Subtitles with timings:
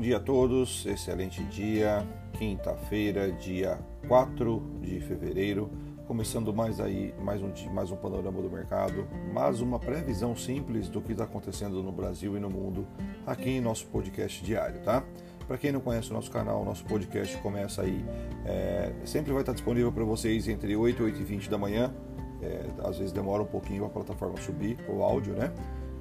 [0.00, 5.70] Bom dia a todos, excelente dia, quinta-feira, dia 4 de fevereiro,
[6.06, 11.02] começando mais aí mais um mais um panorama do mercado, mais uma previsão simples do
[11.02, 12.86] que está acontecendo no Brasil e no mundo
[13.26, 15.04] aqui em nosso podcast diário, tá?
[15.46, 18.02] Para quem não conhece o nosso canal, nosso podcast começa aí,
[18.46, 21.92] é, sempre vai estar disponível para vocês entre 8 e 8 e 20 da manhã,
[22.40, 25.52] é, às vezes demora um pouquinho a plataforma subir, o áudio, né?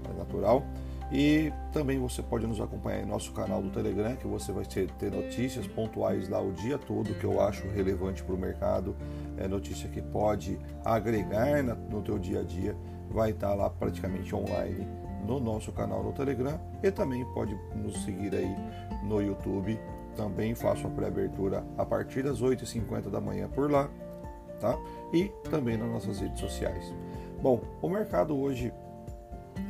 [0.09, 0.65] É natural.
[1.11, 4.89] E também você pode nos acompanhar em nosso canal do Telegram, que você vai ter,
[5.11, 8.95] notícias pontuais lá o dia todo que eu acho relevante para o mercado,
[9.37, 12.75] é notícia que pode agregar no teu dia a dia,
[13.09, 14.87] vai estar lá praticamente online
[15.25, 18.55] no nosso canal no Telegram e também pode nos seguir aí
[19.03, 19.79] no YouTube.
[20.15, 23.89] Também faço a pré-abertura a partir das 8h50 da manhã por lá,
[24.59, 24.77] tá?
[25.13, 26.93] E também nas nossas redes sociais.
[27.41, 28.73] Bom, o mercado hoje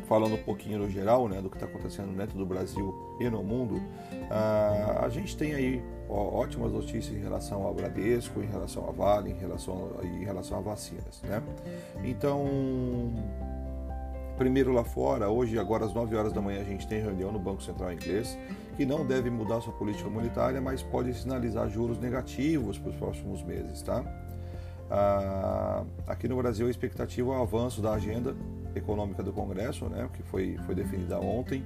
[0.10, 3.44] falando um pouquinho no geral, né, do que está acontecendo dentro do Brasil e no
[3.44, 8.90] mundo, uh, a gente tem aí ó, ótimas notícias em relação ao Bradesco, em relação
[8.90, 11.44] à Vale, em relação, em relação a vacinas, né?
[12.04, 13.14] Então,
[14.36, 17.38] primeiro lá fora, hoje, agora às 9 horas da manhã, a gente tem reunião no
[17.38, 18.36] Banco Central Inglês,
[18.76, 23.44] que não deve mudar sua política monetária, mas pode sinalizar juros negativos para os próximos
[23.44, 24.02] meses, tá?
[24.90, 28.36] Uh, aqui no Brasil, a expectativa é o avanço da agenda
[28.76, 31.64] econômica do Congresso, né, que foi, foi definida ontem,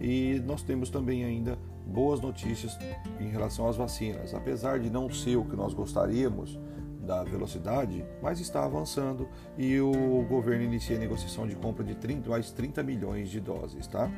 [0.00, 2.78] e nós temos também ainda boas notícias
[3.20, 4.34] em relação às vacinas.
[4.34, 6.58] Apesar de não ser o que nós gostaríamos
[7.04, 12.30] da velocidade, mas está avançando e o governo inicia a negociação de compra de 30,
[12.30, 13.86] mais 30 milhões de doses.
[13.86, 14.10] Tá?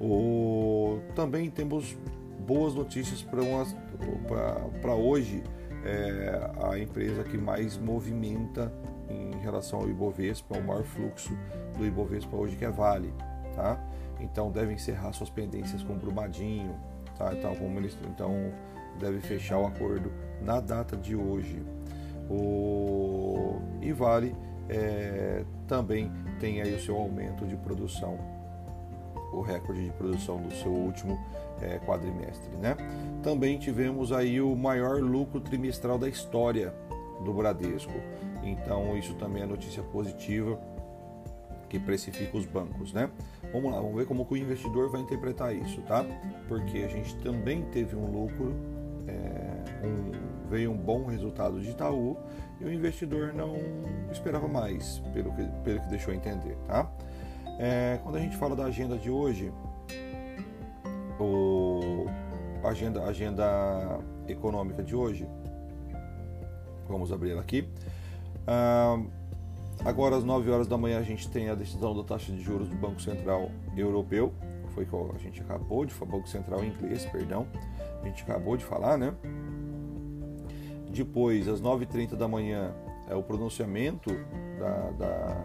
[0.00, 1.96] O, também temos
[2.46, 5.42] boas notícias para hoje.
[5.84, 8.72] É, a empresa que mais movimenta
[9.08, 11.36] em relação ao Ibovespa, o maior fluxo
[11.76, 13.12] do Ibovespa hoje que é Vale,
[13.54, 13.78] tá?
[14.20, 16.74] Então deve encerrar suas pendências com Brumadinho,
[17.18, 17.34] tá?
[17.34, 18.52] Então, como eles, então
[18.98, 21.62] deve fechar o acordo na data de hoje.
[22.30, 24.34] O e Vale
[24.68, 28.18] é, também tem aí o seu aumento de produção,
[29.34, 31.18] o recorde de produção do seu último
[31.60, 32.76] é, quadrimestre, né?
[33.22, 36.74] Também tivemos aí o maior lucro trimestral da história
[37.24, 37.92] do Bradesco.
[38.42, 40.58] Então isso também é notícia positiva
[41.68, 43.10] que precifica os bancos, né?
[43.52, 46.04] Vamos lá, vamos ver como o investidor vai interpretar isso, tá?
[46.46, 48.54] Porque a gente também teve um lucro,
[49.08, 52.16] é, um, veio um bom resultado de Itaú
[52.60, 53.56] e o investidor não
[54.12, 56.88] esperava mais, pelo que, pelo que deixou entender, tá?
[57.58, 59.52] É, quando a gente fala da agenda de hoje,
[61.18, 62.06] o
[62.64, 65.28] agenda, agenda econômica de hoje,
[66.88, 67.66] Vamos abrir ela aqui.
[68.46, 69.00] Ah,
[69.84, 72.68] agora, às 9 horas da manhã, a gente tem a decisão da taxa de juros
[72.68, 74.32] do Banco Central Europeu.
[74.74, 77.46] Foi que a gente acabou de falar, Banco Central Inglês, perdão.
[78.02, 79.14] A gente acabou de falar, né?
[80.90, 82.74] Depois, às 9h30 da manhã,
[83.08, 84.10] é o pronunciamento
[84.58, 85.44] da, da,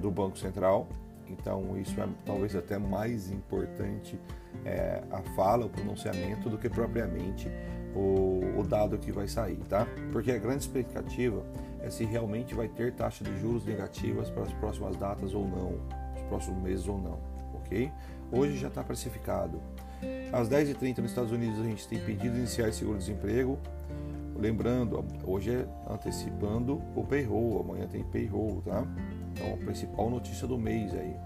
[0.00, 0.88] do Banco Central.
[1.28, 4.18] Então, isso é talvez até mais importante
[4.64, 7.48] é, a fala, o pronunciamento, do que propriamente
[7.94, 9.86] o, o, dado que vai sair, tá?
[10.12, 11.44] Porque a grande expectativa
[11.80, 15.78] é se realmente vai ter taxa de juros negativas para as próximas datas ou não,
[16.16, 17.18] os próximos meses ou não,
[17.54, 17.90] ok?
[18.30, 19.60] Hoje já está precificado.
[20.32, 23.58] Às 10h30 nos Estados Unidos a gente tem pedido iniciar seguro-desemprego.
[24.34, 28.84] Lembrando, hoje é antecipando o payroll, amanhã tem payroll, tá?
[29.32, 31.16] Então a principal notícia do mês aí.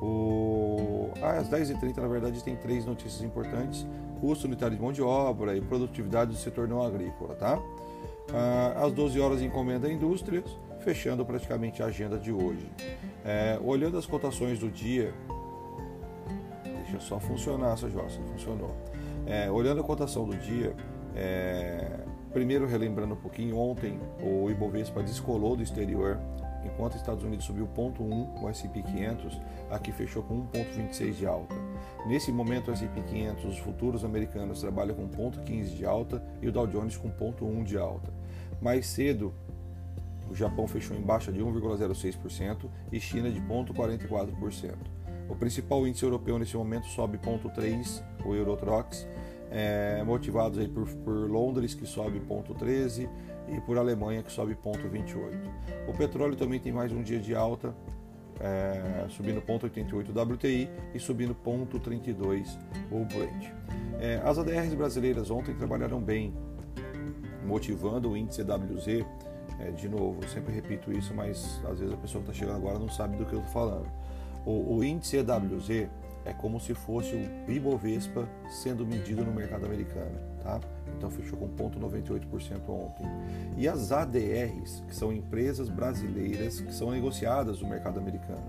[0.00, 1.10] O...
[1.22, 3.86] Ah, às 10h30, na verdade, tem três notícias importantes:
[4.20, 7.34] custo unitário de mão de obra e produtividade do setor não agrícola.
[7.34, 7.58] Tá?
[8.32, 10.44] Ah, às 12 horas, encomenda indústrias,
[10.80, 12.70] fechando praticamente a agenda de hoje.
[13.24, 15.12] É, olhando as cotações do dia,
[16.82, 18.74] deixa só funcionar essa jossa, funcionou.
[19.26, 20.74] É, olhando a cotação do dia,
[21.14, 22.00] é,
[22.32, 26.20] primeiro relembrando um pouquinho, ontem o Ibovespa descolou do exterior
[26.64, 31.54] enquanto os Estados Unidos subiu 0,1, o S&P 500 aqui fechou com 1,26 de alta.
[32.06, 36.52] Nesse momento, o S&P 500, os futuros americanos trabalham com 0,15 de alta e o
[36.52, 38.12] Dow Jones com 0,1 de alta.
[38.60, 39.34] Mais cedo,
[40.30, 44.74] o Japão fechou em baixa de 1,06% e China de 0,44%.
[45.28, 49.06] O principal índice europeu nesse momento sobe 0,3, o Eurotrox,
[49.50, 53.08] é, motivados aí por, por Londres, que sobe 0,13,
[53.48, 55.88] e por Alemanha, que sobe 0,28.
[55.88, 57.74] O petróleo também tem mais um dia de alta,
[58.40, 62.58] é, subindo 0,88 o WTI e subindo 0,32
[62.90, 63.52] o Brent.
[64.00, 66.34] É, as ADRs brasileiras ontem trabalharam bem,
[67.46, 69.06] motivando o índice EWZ.
[69.58, 72.56] É, de novo, eu sempre repito isso, mas às vezes a pessoa que está chegando
[72.56, 73.88] agora não sabe do que eu estou falando.
[74.44, 75.88] O, o índice EWZ
[76.26, 77.14] é como se fosse
[77.48, 80.60] o Ibovespa sendo medido no mercado americano, tá?
[80.98, 83.06] Então fechou com 0,98% ontem.
[83.56, 88.44] E as ADRs, que são empresas brasileiras que são negociadas no mercado americano.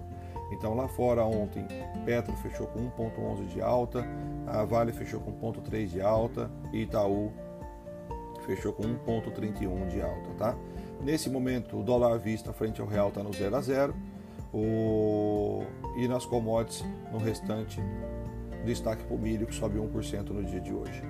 [0.52, 1.68] Então lá fora ontem,
[2.04, 4.04] Petro fechou com 1,11 de alta,
[4.48, 7.32] a Vale fechou com 0,3 de alta e Itaú
[8.46, 10.56] fechou com 1,31 de alta, tá?
[11.02, 13.96] Nesse momento, o dólar à vista frente ao real está no 0 a 0
[14.54, 15.64] o...
[15.98, 17.82] e nas commodities, no restante,
[18.66, 21.02] destaque para o milho que sobe 1% no dia de hoje.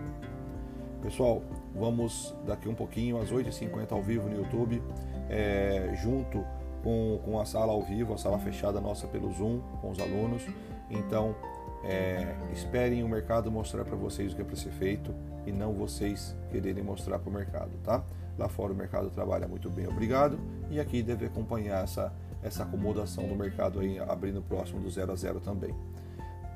[1.02, 1.42] Pessoal,
[1.76, 4.82] vamos daqui um pouquinho, às 8h50 ao vivo no YouTube,
[5.30, 6.44] é, junto
[6.84, 10.44] com, com a sala ao vivo, a sala fechada nossa pelo Zoom, com os alunos.
[10.90, 11.36] Então,
[11.84, 15.14] é, esperem o mercado mostrar para vocês o que é para ser feito
[15.46, 18.04] e não vocês quererem mostrar para o mercado, tá?
[18.38, 20.40] Lá fora o mercado trabalha muito bem, obrigado.
[20.70, 22.14] E aqui deve acompanhar essa,
[22.48, 25.76] essa acomodação do mercado aí, abrindo próximo do 0 a 0 também.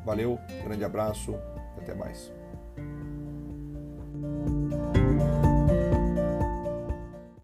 [0.06, 1.36] Valeu, grande abraço,
[1.78, 2.32] até mais.